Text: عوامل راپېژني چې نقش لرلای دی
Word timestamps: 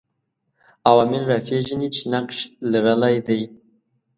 عوامل 0.89 1.23
راپېژني 1.31 1.87
چې 1.95 2.03
نقش 2.13 2.37
لرلای 2.71 3.15
دی 3.27 3.41